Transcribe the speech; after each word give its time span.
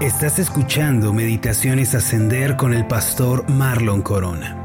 Estás 0.00 0.38
escuchando 0.38 1.14
Meditaciones 1.14 1.94
Ascender 1.94 2.56
con 2.56 2.74
el 2.74 2.86
pastor 2.86 3.48
Marlon 3.48 4.02
Corona. 4.02 4.62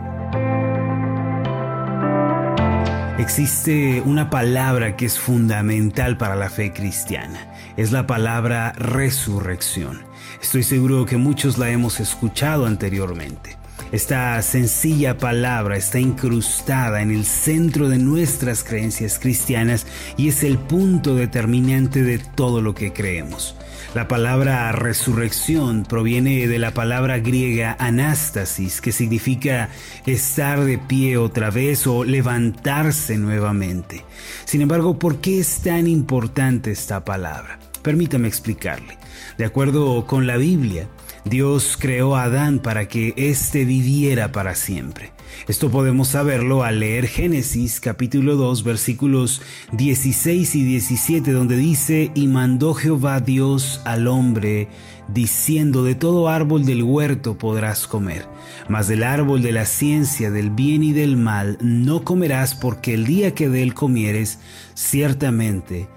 Existe 3.17 4.01
una 4.01 4.29
palabra 4.29 4.97
que 4.97 5.05
es 5.05 5.17
fundamental 5.17 6.17
para 6.17 6.35
la 6.35 6.49
fe 6.49 6.73
cristiana. 6.73 7.49
Es 7.77 7.93
la 7.93 8.05
palabra 8.05 8.73
resurrección. 8.73 10.01
Estoy 10.41 10.63
seguro 10.63 11.05
que 11.05 11.15
muchos 11.15 11.57
la 11.57 11.69
hemos 11.69 12.01
escuchado 12.01 12.65
anteriormente. 12.65 13.55
Esta 13.93 14.41
sencilla 14.41 15.17
palabra 15.17 15.77
está 15.77 15.97
incrustada 15.99 17.01
en 17.01 17.09
el 17.09 17.23
centro 17.23 17.87
de 17.87 17.99
nuestras 17.99 18.65
creencias 18.65 19.17
cristianas 19.17 19.87
y 20.17 20.27
es 20.27 20.43
el 20.43 20.57
punto 20.57 21.15
determinante 21.15 22.03
de 22.03 22.19
todo 22.19 22.61
lo 22.61 22.75
que 22.75 22.91
creemos. 22.91 23.55
La 23.93 24.07
palabra 24.07 24.71
resurrección 24.71 25.83
proviene 25.83 26.47
de 26.47 26.59
la 26.59 26.73
palabra 26.73 27.19
griega 27.19 27.75
anástasis, 27.79 28.81
que 28.81 28.91
significa 28.91 29.69
estar 30.05 30.63
de 30.63 30.77
pie 30.77 31.17
otra 31.17 31.49
vez 31.49 31.85
o 31.87 32.03
levantarse 32.03 33.17
nuevamente. 33.17 34.05
Sin 34.45 34.61
embargo, 34.61 34.97
¿por 34.97 35.19
qué 35.19 35.39
es 35.39 35.61
tan 35.61 35.87
importante 35.87 36.71
esta 36.71 37.03
palabra? 37.03 37.59
Permítame 37.81 38.27
explicarle. 38.27 38.97
De 39.37 39.45
acuerdo 39.45 40.05
con 40.05 40.27
la 40.27 40.37
Biblia, 40.37 40.87
Dios 41.25 41.77
creó 41.79 42.15
a 42.15 42.23
Adán 42.23 42.59
para 42.59 42.87
que 42.87 43.13
éste 43.17 43.65
viviera 43.65 44.31
para 44.31 44.55
siempre. 44.55 45.11
Esto 45.47 45.69
podemos 45.69 46.09
saberlo 46.09 46.63
al 46.63 46.79
leer 46.79 47.07
Génesis 47.07 47.79
capítulo 47.79 48.35
2 48.35 48.63
versículos 48.63 49.41
16 49.71 50.55
y 50.55 50.63
17 50.63 51.31
donde 51.31 51.57
dice, 51.57 52.11
y 52.15 52.27
mandó 52.27 52.73
Jehová 52.73 53.19
Dios 53.19 53.81
al 53.85 54.07
hombre, 54.07 54.67
diciendo, 55.07 55.83
de 55.83 55.95
todo 55.95 56.29
árbol 56.29 56.65
del 56.65 56.83
huerto 56.83 57.37
podrás 57.37 57.87
comer, 57.87 58.27
mas 58.69 58.87
del 58.87 59.03
árbol 59.03 59.41
de 59.41 59.51
la 59.51 59.65
ciencia 59.65 60.31
del 60.31 60.49
bien 60.49 60.83
y 60.83 60.93
del 60.93 61.17
mal 61.17 61.57
no 61.61 62.03
comerás 62.03 62.55
porque 62.55 62.93
el 62.93 63.05
día 63.05 63.33
que 63.33 63.49
de 63.49 63.63
él 63.63 63.73
comieres, 63.73 64.39
ciertamente 64.73 65.87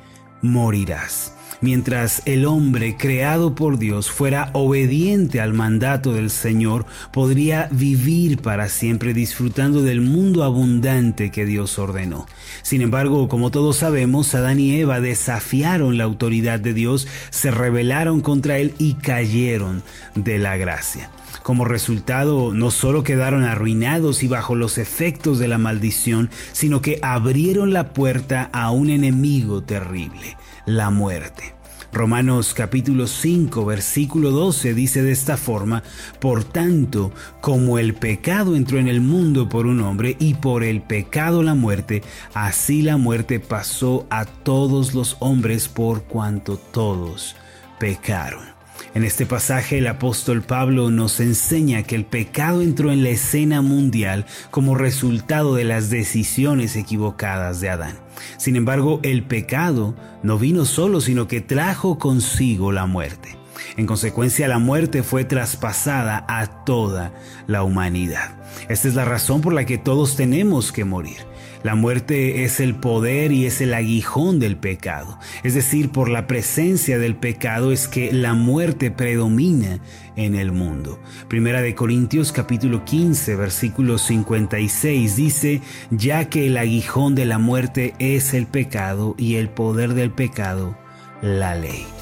morirás 0.42 1.34
mientras 1.64 2.20
el 2.26 2.44
hombre 2.44 2.96
creado 2.96 3.54
por 3.54 3.78
Dios 3.78 4.10
fuera 4.10 4.50
obediente 4.52 5.40
al 5.40 5.54
mandato 5.54 6.12
del 6.12 6.30
Señor, 6.30 6.84
podría 7.10 7.68
vivir 7.72 8.42
para 8.42 8.68
siempre 8.68 9.14
disfrutando 9.14 9.82
del 9.82 10.02
mundo 10.02 10.44
abundante 10.44 11.30
que 11.30 11.46
Dios 11.46 11.78
ordenó. 11.78 12.26
Sin 12.62 12.82
embargo, 12.82 13.28
como 13.28 13.50
todos 13.50 13.78
sabemos, 13.78 14.34
Adán 14.34 14.60
y 14.60 14.76
Eva 14.76 15.00
desafiaron 15.00 15.96
la 15.96 16.04
autoridad 16.04 16.60
de 16.60 16.74
Dios, 16.74 17.08
se 17.30 17.50
rebelaron 17.50 18.20
contra 18.20 18.58
él 18.58 18.74
y 18.78 18.94
cayeron 18.94 19.82
de 20.14 20.38
la 20.38 20.58
gracia. 20.58 21.10
Como 21.42 21.64
resultado, 21.64 22.52
no 22.52 22.70
solo 22.70 23.04
quedaron 23.04 23.42
arruinados 23.44 24.22
y 24.22 24.28
bajo 24.28 24.54
los 24.54 24.76
efectos 24.76 25.38
de 25.38 25.48
la 25.48 25.58
maldición, 25.58 26.28
sino 26.52 26.82
que 26.82 26.98
abrieron 27.02 27.72
la 27.72 27.94
puerta 27.94 28.50
a 28.52 28.70
un 28.70 28.90
enemigo 28.90 29.62
terrible, 29.62 30.36
la 30.66 30.90
muerte. 30.90 31.53
Romanos 31.94 32.54
capítulo 32.54 33.06
5 33.06 33.64
versículo 33.64 34.32
12 34.32 34.74
dice 34.74 35.02
de 35.02 35.12
esta 35.12 35.36
forma, 35.36 35.84
Por 36.20 36.42
tanto, 36.42 37.12
como 37.40 37.78
el 37.78 37.94
pecado 37.94 38.56
entró 38.56 38.78
en 38.78 38.88
el 38.88 39.00
mundo 39.00 39.48
por 39.48 39.66
un 39.66 39.80
hombre 39.80 40.16
y 40.18 40.34
por 40.34 40.64
el 40.64 40.82
pecado 40.82 41.44
la 41.44 41.54
muerte, 41.54 42.02
así 42.34 42.82
la 42.82 42.96
muerte 42.96 43.38
pasó 43.38 44.06
a 44.10 44.24
todos 44.24 44.92
los 44.92 45.16
hombres 45.20 45.68
por 45.68 46.02
cuanto 46.02 46.56
todos 46.56 47.36
pecaron. 47.78 48.53
En 48.94 49.02
este 49.02 49.26
pasaje 49.26 49.78
el 49.78 49.88
apóstol 49.88 50.42
Pablo 50.42 50.88
nos 50.88 51.18
enseña 51.18 51.82
que 51.82 51.96
el 51.96 52.04
pecado 52.04 52.62
entró 52.62 52.92
en 52.92 53.02
la 53.02 53.08
escena 53.08 53.60
mundial 53.60 54.24
como 54.52 54.76
resultado 54.76 55.56
de 55.56 55.64
las 55.64 55.90
decisiones 55.90 56.76
equivocadas 56.76 57.60
de 57.60 57.70
Adán. 57.70 57.98
Sin 58.36 58.54
embargo, 58.54 59.00
el 59.02 59.24
pecado 59.24 59.96
no 60.22 60.38
vino 60.38 60.64
solo, 60.64 61.00
sino 61.00 61.26
que 61.26 61.40
trajo 61.40 61.98
consigo 61.98 62.70
la 62.70 62.86
muerte. 62.86 63.36
En 63.76 63.86
consecuencia, 63.86 64.46
la 64.46 64.60
muerte 64.60 65.02
fue 65.02 65.24
traspasada 65.24 66.24
a 66.28 66.64
toda 66.64 67.12
la 67.48 67.64
humanidad. 67.64 68.36
Esta 68.68 68.86
es 68.86 68.94
la 68.94 69.04
razón 69.04 69.40
por 69.40 69.54
la 69.54 69.66
que 69.66 69.76
todos 69.76 70.14
tenemos 70.14 70.70
que 70.70 70.84
morir. 70.84 71.33
La 71.64 71.74
muerte 71.74 72.44
es 72.44 72.60
el 72.60 72.74
poder 72.74 73.32
y 73.32 73.46
es 73.46 73.62
el 73.62 73.72
aguijón 73.72 74.38
del 74.38 74.58
pecado. 74.58 75.18
Es 75.42 75.54
decir, 75.54 75.90
por 75.90 76.10
la 76.10 76.26
presencia 76.26 76.98
del 76.98 77.16
pecado 77.16 77.72
es 77.72 77.88
que 77.88 78.12
la 78.12 78.34
muerte 78.34 78.90
predomina 78.90 79.80
en 80.14 80.34
el 80.34 80.52
mundo. 80.52 81.00
Primera 81.26 81.62
de 81.62 81.74
Corintios 81.74 82.32
capítulo 82.32 82.84
15 82.84 83.36
versículo 83.36 83.96
56 83.96 85.16
dice, 85.16 85.62
ya 85.90 86.28
que 86.28 86.48
el 86.48 86.58
aguijón 86.58 87.14
de 87.14 87.24
la 87.24 87.38
muerte 87.38 87.94
es 87.98 88.34
el 88.34 88.46
pecado 88.46 89.14
y 89.16 89.36
el 89.36 89.48
poder 89.48 89.94
del 89.94 90.10
pecado 90.10 90.76
la 91.22 91.54
ley. 91.54 91.93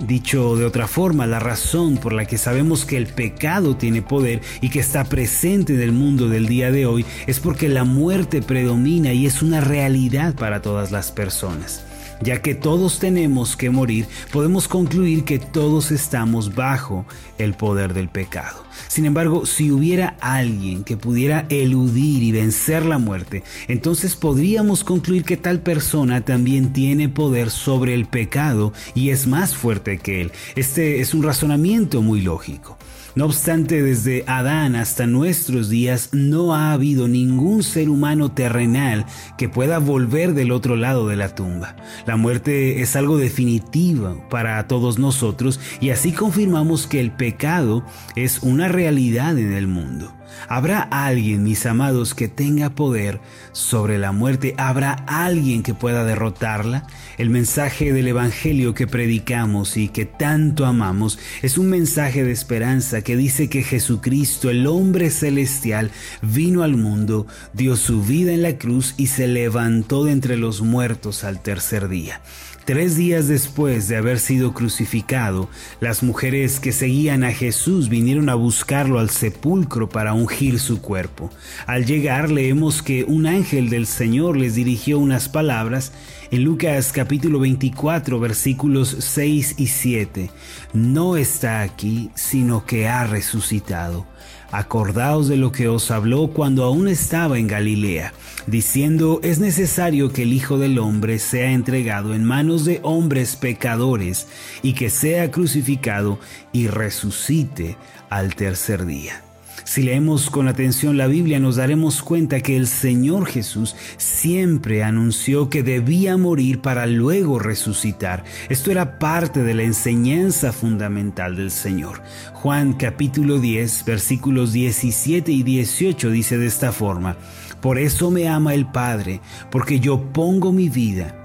Dicho 0.00 0.56
de 0.56 0.64
otra 0.64 0.88
forma, 0.88 1.26
la 1.26 1.40
razón 1.40 1.98
por 1.98 2.14
la 2.14 2.24
que 2.24 2.38
sabemos 2.38 2.86
que 2.86 2.96
el 2.96 3.06
pecado 3.06 3.76
tiene 3.76 4.00
poder 4.00 4.40
y 4.62 4.70
que 4.70 4.80
está 4.80 5.04
presente 5.04 5.74
en 5.74 5.80
el 5.82 5.92
mundo 5.92 6.28
del 6.28 6.46
día 6.46 6.72
de 6.72 6.86
hoy 6.86 7.04
es 7.26 7.38
porque 7.38 7.68
la 7.68 7.84
muerte 7.84 8.40
predomina 8.40 9.12
y 9.12 9.26
es 9.26 9.42
una 9.42 9.60
realidad 9.60 10.34
para 10.34 10.62
todas 10.62 10.90
las 10.90 11.12
personas. 11.12 11.84
Ya 12.22 12.40
que 12.40 12.54
todos 12.54 12.98
tenemos 12.98 13.56
que 13.56 13.68
morir, 13.68 14.06
podemos 14.32 14.68
concluir 14.68 15.24
que 15.24 15.38
todos 15.38 15.90
estamos 15.90 16.54
bajo 16.54 17.04
el 17.36 17.52
poder 17.52 17.92
del 17.92 18.08
pecado. 18.08 18.69
Sin 18.88 19.04
embargo, 19.04 19.46
si 19.46 19.70
hubiera 19.70 20.16
alguien 20.20 20.84
que 20.84 20.96
pudiera 20.96 21.46
eludir 21.48 22.22
y 22.22 22.32
vencer 22.32 22.84
la 22.84 22.98
muerte, 22.98 23.42
entonces 23.68 24.16
podríamos 24.16 24.84
concluir 24.84 25.24
que 25.24 25.36
tal 25.36 25.60
persona 25.60 26.22
también 26.22 26.72
tiene 26.72 27.08
poder 27.08 27.50
sobre 27.50 27.94
el 27.94 28.06
pecado 28.06 28.72
y 28.94 29.10
es 29.10 29.26
más 29.26 29.54
fuerte 29.56 29.98
que 29.98 30.20
él. 30.20 30.32
Este 30.56 31.00
es 31.00 31.14
un 31.14 31.22
razonamiento 31.22 32.02
muy 32.02 32.20
lógico. 32.20 32.78
No 33.16 33.24
obstante, 33.24 33.82
desde 33.82 34.22
Adán 34.28 34.76
hasta 34.76 35.06
nuestros 35.08 35.68
días 35.68 36.10
no 36.12 36.54
ha 36.54 36.72
habido 36.72 37.08
ningún 37.08 37.64
ser 37.64 37.88
humano 37.88 38.30
terrenal 38.30 39.04
que 39.36 39.48
pueda 39.48 39.78
volver 39.78 40.32
del 40.32 40.52
otro 40.52 40.76
lado 40.76 41.08
de 41.08 41.16
la 41.16 41.34
tumba. 41.34 41.74
La 42.06 42.16
muerte 42.16 42.82
es 42.82 42.94
algo 42.94 43.18
definitivo 43.18 44.24
para 44.30 44.64
todos 44.68 45.00
nosotros 45.00 45.58
y 45.80 45.90
así 45.90 46.12
confirmamos 46.12 46.86
que 46.86 47.00
el 47.00 47.10
pecado 47.10 47.84
es 48.14 48.38
una 48.42 48.68
realidad 48.70 49.38
en 49.38 49.52
el 49.52 49.66
mundo. 49.66 50.14
¿Habrá 50.48 50.80
alguien, 50.80 51.42
mis 51.42 51.66
amados, 51.66 52.14
que 52.14 52.28
tenga 52.28 52.70
poder 52.70 53.20
sobre 53.52 53.98
la 53.98 54.12
muerte? 54.12 54.54
¿Habrá 54.58 54.92
alguien 54.92 55.62
que 55.62 55.74
pueda 55.74 56.04
derrotarla? 56.04 56.86
El 57.18 57.30
mensaje 57.30 57.92
del 57.92 58.08
Evangelio 58.08 58.74
que 58.74 58.86
predicamos 58.86 59.76
y 59.76 59.88
que 59.88 60.06
tanto 60.06 60.66
amamos 60.66 61.18
es 61.42 61.58
un 61.58 61.68
mensaje 61.68 62.24
de 62.24 62.32
esperanza 62.32 63.02
que 63.02 63.16
dice 63.16 63.48
que 63.48 63.62
Jesucristo, 63.62 64.50
el 64.50 64.66
hombre 64.66 65.10
celestial, 65.10 65.90
vino 66.22 66.62
al 66.62 66.76
mundo, 66.76 67.26
dio 67.52 67.76
su 67.76 68.02
vida 68.02 68.32
en 68.32 68.42
la 68.42 68.56
cruz 68.56 68.94
y 68.96 69.08
se 69.08 69.26
levantó 69.26 70.04
de 70.04 70.12
entre 70.12 70.36
los 70.36 70.62
muertos 70.62 71.24
al 71.24 71.40
tercer 71.42 71.88
día. 71.88 72.20
Tres 72.66 72.94
días 72.94 73.26
después 73.26 73.88
de 73.88 73.96
haber 73.96 74.18
sido 74.18 74.52
crucificado, 74.52 75.48
las 75.80 76.02
mujeres 76.02 76.60
que 76.60 76.72
seguían 76.72 77.24
a 77.24 77.32
Jesús 77.32 77.88
vinieron 77.88 78.28
a 78.28 78.34
buscarlo 78.34 78.98
al 78.98 79.08
sepulcro 79.08 79.88
para 79.88 80.12
ungir 80.12 80.60
su 80.60 80.80
cuerpo. 80.80 81.30
Al 81.66 81.86
llegar 81.86 82.30
leemos 82.30 82.82
que 82.82 83.04
un 83.04 83.26
ángel 83.26 83.70
del 83.70 83.86
Señor 83.86 84.36
les 84.36 84.54
dirigió 84.54 84.98
unas 84.98 85.28
palabras 85.28 85.92
en 86.30 86.44
Lucas 86.44 86.92
capítulo 86.92 87.40
24 87.40 88.20
versículos 88.20 88.96
6 88.98 89.54
y 89.58 89.66
7. 89.66 90.30
No 90.72 91.16
está 91.16 91.62
aquí, 91.62 92.10
sino 92.14 92.64
que 92.64 92.88
ha 92.88 93.04
resucitado. 93.04 94.06
Acordaos 94.52 95.28
de 95.28 95.36
lo 95.36 95.52
que 95.52 95.68
os 95.68 95.90
habló 95.90 96.28
cuando 96.28 96.64
aún 96.64 96.88
estaba 96.88 97.38
en 97.38 97.46
Galilea, 97.46 98.12
diciendo, 98.46 99.20
es 99.22 99.38
necesario 99.38 100.12
que 100.12 100.22
el 100.22 100.32
Hijo 100.32 100.58
del 100.58 100.78
Hombre 100.78 101.18
sea 101.20 101.52
entregado 101.52 102.14
en 102.14 102.24
manos 102.24 102.64
de 102.64 102.80
hombres 102.82 103.36
pecadores 103.36 104.26
y 104.62 104.72
que 104.72 104.90
sea 104.90 105.30
crucificado 105.30 106.18
y 106.52 106.66
resucite 106.66 107.76
al 108.08 108.34
tercer 108.34 108.86
día. 108.86 109.22
Si 109.64 109.82
leemos 109.82 110.30
con 110.30 110.48
atención 110.48 110.96
la 110.96 111.06
Biblia 111.06 111.38
nos 111.38 111.56
daremos 111.56 112.02
cuenta 112.02 112.40
que 112.40 112.56
el 112.56 112.66
Señor 112.66 113.26
Jesús 113.26 113.76
siempre 113.96 114.82
anunció 114.82 115.48
que 115.48 115.62
debía 115.62 116.16
morir 116.16 116.60
para 116.60 116.86
luego 116.86 117.38
resucitar. 117.38 118.24
Esto 118.48 118.70
era 118.70 118.98
parte 118.98 119.42
de 119.42 119.54
la 119.54 119.62
enseñanza 119.62 120.52
fundamental 120.52 121.36
del 121.36 121.50
Señor. 121.50 122.02
Juan 122.32 122.72
capítulo 122.72 123.38
10 123.38 123.84
versículos 123.84 124.52
17 124.52 125.30
y 125.30 125.42
18 125.42 126.10
dice 126.10 126.38
de 126.38 126.46
esta 126.46 126.72
forma, 126.72 127.16
Por 127.60 127.78
eso 127.78 128.10
me 128.10 128.28
ama 128.28 128.54
el 128.54 128.66
Padre, 128.66 129.20
porque 129.50 129.80
yo 129.80 130.12
pongo 130.12 130.52
mi 130.52 130.68
vida 130.68 131.19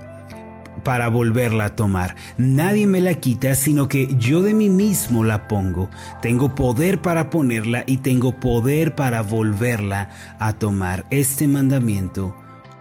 para 0.86 1.10
volverla 1.10 1.66
a 1.66 1.76
tomar. 1.76 2.16
Nadie 2.38 2.88
me 2.88 3.02
la 3.02 3.16
quita, 3.16 3.56
sino 3.56 3.90
que 3.90 4.16
yo 4.18 4.42
de 4.42 4.54
mí 4.54 4.70
mismo 4.70 5.26
la 5.26 5.50
pongo. 5.50 5.90
Tengo 6.22 6.56
poder 6.56 7.02
para 7.02 7.30
ponerla 7.30 7.84
y 7.86 7.98
tengo 7.98 8.40
poder 8.40 8.96
para 8.96 9.22
volverla 9.22 10.12
a 10.40 10.54
tomar. 10.54 11.06
Este 11.10 11.50
mandamiento 11.50 12.34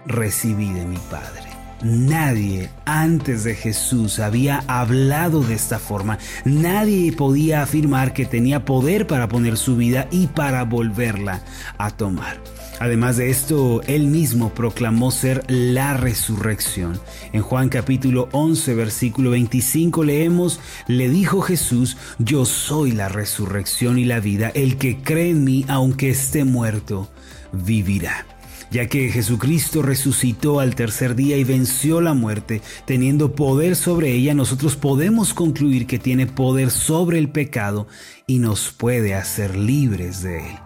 recibí 0.06 0.72
de 0.72 0.84
mi 0.84 0.98
Padre. 1.10 1.53
Nadie 1.84 2.70
antes 2.86 3.44
de 3.44 3.54
Jesús 3.54 4.18
había 4.18 4.64
hablado 4.68 5.42
de 5.42 5.52
esta 5.52 5.78
forma. 5.78 6.18
Nadie 6.46 7.12
podía 7.12 7.62
afirmar 7.62 8.14
que 8.14 8.24
tenía 8.24 8.64
poder 8.64 9.06
para 9.06 9.28
poner 9.28 9.58
su 9.58 9.76
vida 9.76 10.08
y 10.10 10.28
para 10.28 10.64
volverla 10.64 11.42
a 11.76 11.90
tomar. 11.90 12.40
Además 12.80 13.18
de 13.18 13.28
esto, 13.28 13.82
él 13.86 14.06
mismo 14.06 14.54
proclamó 14.54 15.10
ser 15.10 15.44
la 15.46 15.94
resurrección. 15.94 16.98
En 17.34 17.42
Juan 17.42 17.68
capítulo 17.68 18.30
11, 18.32 18.74
versículo 18.74 19.30
25 19.32 20.04
leemos, 20.04 20.60
le 20.88 21.10
dijo 21.10 21.42
Jesús, 21.42 21.98
yo 22.18 22.46
soy 22.46 22.92
la 22.92 23.10
resurrección 23.10 23.98
y 23.98 24.04
la 24.04 24.20
vida, 24.20 24.50
el 24.54 24.78
que 24.78 25.02
cree 25.02 25.30
en 25.30 25.44
mí, 25.44 25.66
aunque 25.68 26.08
esté 26.08 26.44
muerto, 26.44 27.10
vivirá 27.52 28.24
ya 28.74 28.88
que 28.88 29.08
Jesucristo 29.08 29.82
resucitó 29.82 30.58
al 30.58 30.74
tercer 30.74 31.14
día 31.14 31.36
y 31.36 31.44
venció 31.44 32.00
la 32.00 32.12
muerte, 32.12 32.60
teniendo 32.86 33.36
poder 33.36 33.76
sobre 33.76 34.10
ella, 34.10 34.34
nosotros 34.34 34.74
podemos 34.74 35.32
concluir 35.32 35.86
que 35.86 36.00
tiene 36.00 36.26
poder 36.26 36.72
sobre 36.72 37.20
el 37.20 37.28
pecado 37.28 37.86
y 38.26 38.40
nos 38.40 38.72
puede 38.72 39.14
hacer 39.14 39.54
libres 39.54 40.22
de 40.22 40.38
él. 40.38 40.56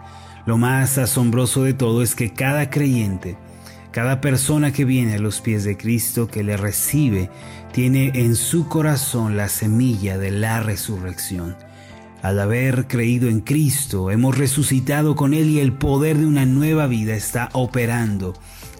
Lo 0.47 0.57
más 0.57 0.97
asombroso 0.97 1.63
de 1.63 1.75
todo 1.75 2.01
es 2.01 2.15
que 2.15 2.33
cada 2.33 2.71
creyente, 2.71 3.37
cada 3.91 4.21
persona 4.21 4.73
que 4.73 4.85
viene 4.85 5.13
a 5.13 5.19
los 5.19 5.39
pies 5.39 5.63
de 5.63 5.77
Cristo, 5.77 6.27
que 6.27 6.41
le 6.41 6.57
recibe, 6.57 7.29
tiene 7.73 8.11
en 8.15 8.35
su 8.35 8.67
corazón 8.67 9.37
la 9.37 9.49
semilla 9.49 10.17
de 10.17 10.31
la 10.31 10.61
resurrección. 10.61 11.55
Al 12.21 12.39
haber 12.39 12.87
creído 12.87 13.29
en 13.29 13.39
Cristo, 13.39 14.11
hemos 14.11 14.37
resucitado 14.37 15.15
con 15.15 15.33
Él 15.33 15.49
y 15.49 15.59
el 15.59 15.71
poder 15.71 16.17
de 16.17 16.25
una 16.25 16.45
nueva 16.45 16.85
vida 16.87 17.15
está 17.15 17.49
operando 17.53 18.33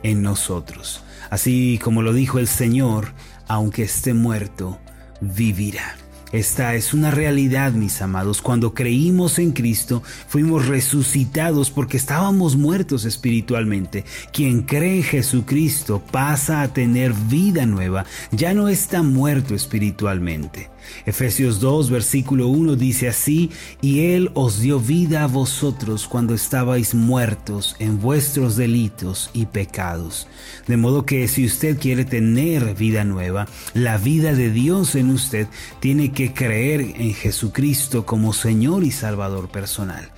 en 0.04 0.22
nosotros. 0.22 1.04
Así 1.30 1.80
como 1.82 2.02
lo 2.02 2.12
dijo 2.12 2.40
el 2.40 2.48
Señor, 2.48 3.14
aunque 3.48 3.84
esté 3.84 4.14
muerto, 4.14 4.78
vivirá. 5.22 5.96
Esta 6.32 6.76
es 6.76 6.94
una 6.94 7.10
realidad, 7.10 7.72
mis 7.72 8.04
amados. 8.04 8.42
Cuando 8.42 8.76
creímos 8.76 9.40
en 9.40 9.52
Cristo, 9.52 10.04
fuimos 10.28 10.68
resucitados 10.68 11.72
porque 11.72 11.98
estábamos 11.98 12.56
muertos 12.56 13.06
espiritualmente. 13.06 14.06
Quien 14.32 14.62
cree 14.64 14.98
en 14.98 15.04
Jesucristo 15.04 16.04
pasa 16.12 16.62
a 16.62 16.68
tener 16.72 17.14
vida 17.14 17.66
nueva, 17.66 18.06
ya 18.32 18.54
no 18.54 18.70
está 18.70 19.02
muerto 19.02 19.56
espiritualmente. 19.56 20.70
Efesios 21.06 21.60
2, 21.60 21.90
versículo 21.90 22.48
1 22.48 22.76
dice 22.76 23.08
así, 23.08 23.50
y 23.82 24.02
Él 24.12 24.32
os 24.34 24.60
dio 24.60 24.80
vida 24.80 25.24
a 25.24 25.28
vosotros 25.28 26.08
cuando 26.08 26.34
estabais 26.34 26.94
muertos 26.94 27.76
en 27.80 28.00
vuestros 28.00 28.56
delitos 28.56 29.30
y 29.34 29.46
pecados. 29.46 30.28
De 30.68 30.78
modo 30.78 31.06
que 31.06 31.28
si 31.28 31.46
usted 31.46 31.80
quiere 31.80 32.06
tener 32.06 32.76
vida 32.76 33.04
nueva, 33.04 33.48
la 33.74 33.98
vida 33.98 34.34
de 34.34 34.52
Dios 34.52 34.96
en 34.96 35.10
usted 35.10 35.48
tiene 35.80 36.12
que 36.12 36.34
creer 36.34 36.82
en 36.82 37.14
Jesucristo 37.14 38.06
como 38.06 38.34
Señor 38.34 38.84
y 38.84 38.92
Salvador 38.92 39.50
personal. 39.50 40.10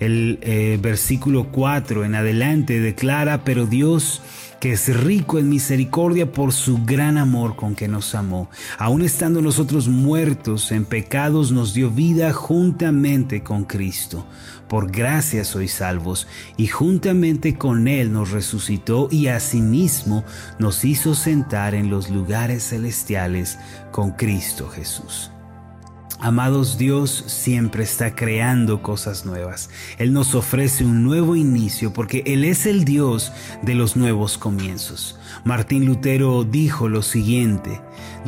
El 0.00 0.38
eh, 0.42 0.78
versículo 0.82 1.48
4 1.52 2.04
en 2.04 2.14
adelante 2.14 2.80
declara, 2.80 3.44
pero 3.44 3.66
Dios 3.66 4.22
que 4.60 4.72
es 4.72 4.94
rico 4.94 5.38
en 5.38 5.48
misericordia 5.48 6.30
por 6.30 6.52
su 6.52 6.84
gran 6.84 7.16
amor 7.16 7.56
con 7.56 7.74
que 7.74 7.88
nos 7.88 8.14
amó. 8.14 8.50
Aun 8.78 9.02
estando 9.02 9.40
nosotros 9.40 9.88
muertos 9.88 10.70
en 10.70 10.84
pecados, 10.84 11.50
nos 11.50 11.72
dio 11.72 11.90
vida 11.90 12.32
juntamente 12.34 13.42
con 13.42 13.64
Cristo. 13.64 14.26
Por 14.68 14.92
gracia 14.92 15.44
sois 15.44 15.72
salvos, 15.72 16.28
y 16.58 16.66
juntamente 16.66 17.56
con 17.56 17.88
Él 17.88 18.12
nos 18.12 18.30
resucitó 18.30 19.08
y 19.10 19.28
asimismo 19.28 20.24
nos 20.58 20.84
hizo 20.84 21.14
sentar 21.14 21.74
en 21.74 21.88
los 21.90 22.10
lugares 22.10 22.68
celestiales 22.68 23.58
con 23.90 24.12
Cristo 24.12 24.68
Jesús. 24.68 25.30
Amados, 26.22 26.76
Dios 26.76 27.24
siempre 27.28 27.82
está 27.82 28.14
creando 28.14 28.82
cosas 28.82 29.24
nuevas. 29.24 29.70
Él 29.96 30.12
nos 30.12 30.34
ofrece 30.34 30.84
un 30.84 31.02
nuevo 31.02 31.34
inicio 31.34 31.94
porque 31.94 32.22
Él 32.26 32.44
es 32.44 32.66
el 32.66 32.84
Dios 32.84 33.32
de 33.62 33.74
los 33.74 33.96
nuevos 33.96 34.36
comienzos. 34.36 35.18
Martín 35.44 35.86
Lutero 35.86 36.44
dijo 36.44 36.90
lo 36.90 37.00
siguiente, 37.00 37.80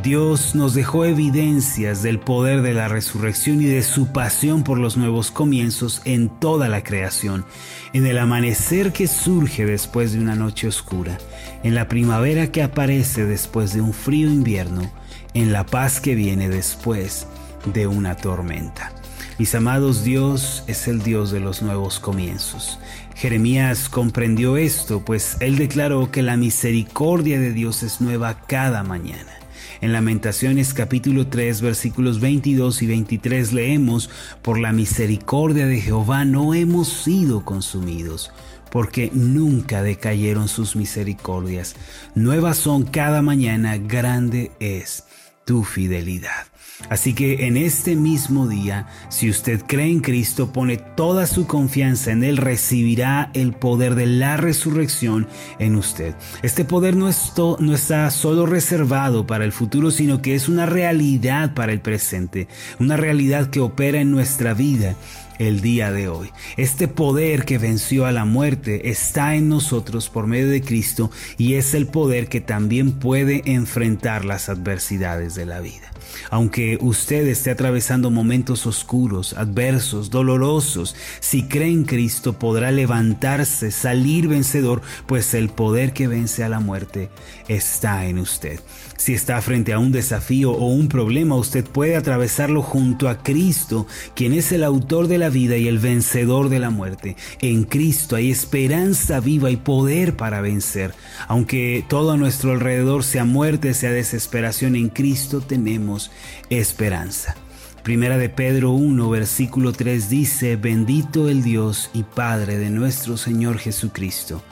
Dios 0.03 0.55
nos 0.55 0.73
dejó 0.73 1.05
evidencias 1.05 2.03
del 2.03 2.19
poder 2.19 2.63
de 2.63 2.73
la 2.73 2.89
resurrección 2.89 3.61
y 3.61 3.67
de 3.67 3.83
su 3.83 4.07
pasión 4.07 4.65
por 4.65 4.79
los 4.79 4.97
nuevos 4.97 5.31
comienzos 5.31 6.01
en 6.07 6.31
toda 6.31 6.71
la 6.71 6.83
creación, 6.83 7.45
en 7.93 8.07
el 8.07 8.17
amanecer 8.17 8.95
que 8.95 9.07
surge 9.07 9.67
después 9.67 10.15
de 10.15 10.21
una 10.21 10.35
noche 10.35 10.67
oscura, 10.67 11.19
en 11.63 11.75
la 11.75 11.89
primavera 11.89 12.51
que 12.53 12.63
aparece 12.63 13.27
después 13.27 13.75
de 13.75 13.83
un 13.83 13.93
frío 13.93 14.31
invierno, 14.31 14.91
en 15.35 15.53
la 15.53 15.67
paz 15.67 16.01
que 16.01 16.15
viene 16.15 16.49
después 16.49 17.27
de 17.67 17.87
una 17.87 18.17
tormenta. 18.17 18.93
Mis 19.39 19.55
amados, 19.55 20.05
Dios 20.05 20.63
es 20.67 20.89
el 20.89 21.03
Dios 21.03 21.31
de 21.31 21.41
los 21.41 21.63
nuevos 21.63 22.01
comienzos. 22.01 22.79
Jeremías 23.15 23.89
comprendió 23.89 24.57
esto, 24.57 25.05
pues 25.05 25.37
él 25.41 25.57
declaró 25.57 26.11
que 26.11 26.23
la 26.23 26.37
misericordia 26.37 27.41
de 27.41 27.53
Dios 27.53 27.83
es 27.83 28.01
nueva 28.01 28.41
cada 28.47 28.83
mañana. 28.83 29.33
En 29.81 29.93
Lamentaciones 29.93 30.75
capítulo 30.75 31.27
3 31.27 31.61
versículos 31.61 32.21
22 32.21 32.83
y 32.83 32.87
23 32.87 33.53
leemos, 33.53 34.11
por 34.41 34.61
la 34.61 34.73
misericordia 34.73 35.67
de 35.67 35.81
Jehová 35.81 36.25
no 36.25 36.55
hemos 36.55 36.89
sido 36.89 37.45
consumidos, 37.45 38.31
porque 38.71 39.11
nunca 39.13 39.83
decayeron 39.83 40.47
sus 40.47 40.77
misericordias. 40.77 41.75
Nuevas 42.15 42.59
son 42.59 42.85
cada 42.85 43.23
mañana, 43.23 43.77
grande 43.77 44.53
es 44.61 45.05
tu 45.45 45.65
fidelidad. 45.65 46.52
Así 46.89 47.15
que 47.15 47.47
en 47.47 47.57
este 47.57 47.97
mismo 47.97 48.49
día, 48.49 48.87
si 49.09 49.31
usted 49.31 49.63
cree 49.67 49.91
en 49.91 50.01
Cristo, 50.01 50.53
pone 50.53 50.77
toda 50.77 51.27
su 51.27 51.47
confianza 51.47 52.13
en 52.13 52.25
Él, 52.25 52.37
recibirá 52.37 53.31
el 53.35 53.53
poder 53.53 53.95
de 53.95 54.07
la 54.07 54.37
resurrección 54.37 55.27
en 55.59 55.77
usted. 55.77 56.15
Este 56.43 56.65
poder 56.65 56.97
no, 56.97 57.09
está 57.09 58.11
solo 58.11 58.47
reservado 58.47 59.27
para 59.27 59.45
el 59.45 59.53
futuro, 59.53 59.91
sino 59.91 60.23
que 60.23 60.35
es 60.35 60.49
una 60.49 60.67
realidad 60.67 61.55
para 61.55 61.73
el 61.73 61.81
presente, 61.81 62.49
una 62.79 62.97
realidad 62.97 63.51
que 63.51 63.61
opera 63.61 64.01
en 64.01 64.11
nuestra 64.11 64.55
vida 64.55 64.97
el 65.39 65.61
día 65.61 65.93
de 65.93 66.09
hoy. 66.09 66.31
Este 66.57 66.89
poder 66.89 67.45
que 67.45 67.59
venció 67.59 68.07
a 68.07 68.13
la 68.13 68.25
muerte 68.25 68.91
está 68.91 69.35
en 69.35 69.49
nosotros 69.49 70.09
por 70.09 70.27
medio 70.27 70.49
de 70.49 70.63
Cristo 70.63 71.11
y 71.39 71.55
es 71.55 71.75
el 71.75 71.87
poder 71.87 72.29
que 72.29 72.41
también 72.41 72.93
puede 72.93 73.43
enfrentar 73.47 74.25
las 74.25 74.49
adversidades 74.49 75.35
de 75.35 75.47
la 75.47 75.61
vida. 75.61 75.93
Aunque 76.31 76.79
usted 76.81 77.27
esté 77.27 77.51
atravesando 77.51 78.11
momentos 78.11 78.67
oscuros, 78.67 79.35
adversos, 79.35 80.11
dolorosos, 80.11 80.95
si 81.21 81.45
cree 81.45 81.69
en 81.69 81.85
Cristo 81.85 82.39
podrá 82.39 82.71
levantarse, 82.71 83.71
salir 83.71 84.29
vencedor, 84.29 84.83
pues 85.07 85.35
el 85.35 85.49
poder 85.49 85.93
que 85.93 86.09
vence 86.09 86.45
a 86.45 86.49
la 86.49 86.61
muerte 86.61 87.11
está 87.49 88.07
en 88.07 88.19
usted. 88.19 88.61
Si 88.97 89.15
está 89.15 89.43
frente 89.43 89.73
a 89.73 89.81
un 89.81 89.91
desafío 89.91 90.53
o 90.53 90.67
un 90.67 90.89
problema, 90.89 91.35
usted 91.35 91.65
puede 91.65 91.97
atravesarlo 91.97 92.63
junto 92.63 93.09
a 93.09 93.23
Cristo, 93.23 93.87
quien 94.15 94.33
es 94.33 94.53
el 94.53 94.63
autor 94.63 95.09
de 95.09 95.19
la 95.23 95.31
vida 95.31 95.57
y 95.57 95.69
el 95.69 95.79
vencedor 95.79 96.49
de 96.49 96.59
la 96.59 96.71
muerte. 96.71 97.17
En 97.41 97.63
Cristo 97.63 98.17
hay 98.17 98.33
esperanza 98.33 99.21
viva 99.21 99.53
y 99.53 99.57
poder 99.57 100.17
para 100.17 100.41
vencer. 100.41 100.95
Aunque 101.29 101.85
todo 101.89 102.11
a 102.11 102.17
nuestro 102.17 102.51
alrededor 102.51 103.05
sea 103.05 103.25
muerte, 103.25 103.73
sea 103.73 103.93
desesperación, 103.93 104.75
en 104.75 104.89
Cristo 104.89 105.41
tenemos 105.41 106.11
esperanza. 106.51 107.37
Primera 107.85 108.19
de 108.19 108.31
Pedro 108.31 108.73
1, 108.73 109.11
versículo 109.11 109.73
3 109.73 110.09
dice, 110.09 110.57
bendito 110.57 111.29
el 111.29 111.45
Dios 111.45 111.91
y 111.95 112.03
Padre 112.03 112.59
de 112.59 112.71
nuestro 112.71 113.17
Señor 113.17 113.59
Jesucristo 113.59 114.43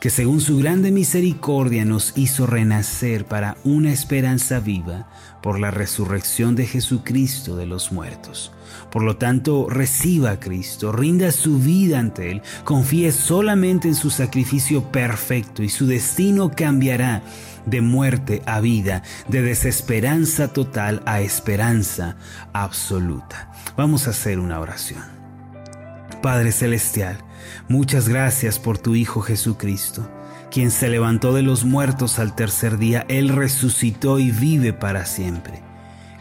que 0.00 0.08
según 0.08 0.40
su 0.40 0.56
grande 0.56 0.90
misericordia 0.90 1.84
nos 1.84 2.16
hizo 2.16 2.46
renacer 2.46 3.26
para 3.26 3.58
una 3.64 3.92
esperanza 3.92 4.58
viva 4.58 5.08
por 5.42 5.60
la 5.60 5.70
resurrección 5.70 6.56
de 6.56 6.66
Jesucristo 6.66 7.54
de 7.56 7.66
los 7.66 7.92
muertos. 7.92 8.50
Por 8.90 9.02
lo 9.02 9.16
tanto, 9.16 9.68
reciba 9.68 10.32
a 10.32 10.40
Cristo, 10.40 10.90
rinda 10.90 11.30
su 11.32 11.58
vida 11.58 11.98
ante 11.98 12.30
Él, 12.30 12.42
confíe 12.64 13.12
solamente 13.12 13.88
en 13.88 13.94
su 13.94 14.10
sacrificio 14.10 14.90
perfecto 14.90 15.62
y 15.62 15.68
su 15.68 15.86
destino 15.86 16.50
cambiará 16.50 17.22
de 17.66 17.82
muerte 17.82 18.42
a 18.46 18.60
vida, 18.60 19.02
de 19.28 19.42
desesperanza 19.42 20.48
total 20.48 21.02
a 21.04 21.20
esperanza 21.20 22.16
absoluta. 22.54 23.52
Vamos 23.76 24.06
a 24.06 24.10
hacer 24.10 24.38
una 24.38 24.60
oración. 24.60 25.02
Padre 26.22 26.52
Celestial, 26.52 27.18
Muchas 27.68 28.08
gracias 28.08 28.58
por 28.58 28.78
tu 28.78 28.94
Hijo 28.94 29.20
Jesucristo. 29.20 30.08
quien 30.50 30.72
se 30.72 30.88
levantó 30.88 31.32
de 31.32 31.42
los 31.42 31.64
muertos 31.64 32.18
al 32.18 32.34
tercer 32.34 32.76
día, 32.76 33.06
Él 33.08 33.28
resucitó 33.28 34.18
y 34.18 34.32
vive 34.32 34.72
para 34.72 35.06
siempre. 35.06 35.69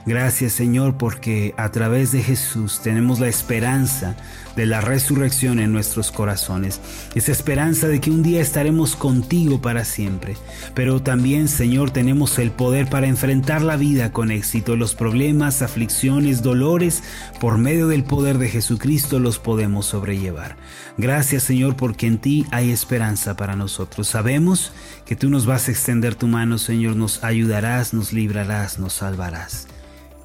Gracias 0.09 0.53
Señor 0.53 0.97
porque 0.97 1.53
a 1.55 1.69
través 1.69 2.11
de 2.11 2.23
Jesús 2.23 2.81
tenemos 2.81 3.19
la 3.19 3.27
esperanza 3.27 4.15
de 4.55 4.65
la 4.65 4.81
resurrección 4.81 5.59
en 5.59 5.71
nuestros 5.71 6.11
corazones, 6.11 6.81
esa 7.13 7.31
esperanza 7.31 7.87
de 7.87 8.01
que 8.01 8.09
un 8.09 8.23
día 8.23 8.41
estaremos 8.41 8.95
contigo 8.95 9.61
para 9.61 9.85
siempre. 9.85 10.35
Pero 10.73 11.03
también 11.03 11.47
Señor 11.47 11.91
tenemos 11.91 12.39
el 12.39 12.49
poder 12.49 12.89
para 12.89 13.05
enfrentar 13.05 13.61
la 13.61 13.77
vida 13.77 14.11
con 14.11 14.31
éxito, 14.31 14.75
los 14.75 14.95
problemas, 14.95 15.61
aflicciones, 15.61 16.41
dolores, 16.41 17.03
por 17.39 17.59
medio 17.59 17.87
del 17.87 18.03
poder 18.03 18.39
de 18.39 18.49
Jesucristo 18.49 19.19
los 19.19 19.37
podemos 19.37 19.85
sobrellevar. 19.85 20.57
Gracias 20.97 21.43
Señor 21.43 21.75
porque 21.75 22.07
en 22.07 22.17
ti 22.17 22.47
hay 22.49 22.71
esperanza 22.71 23.37
para 23.37 23.55
nosotros. 23.55 24.07
Sabemos 24.07 24.71
que 25.05 25.15
tú 25.15 25.29
nos 25.29 25.45
vas 25.45 25.67
a 25.67 25.71
extender 25.71 26.15
tu 26.15 26.25
mano 26.25 26.57
Señor, 26.57 26.95
nos 26.95 27.23
ayudarás, 27.23 27.93
nos 27.93 28.11
librarás, 28.11 28.79
nos 28.79 28.93
salvarás. 28.93 29.67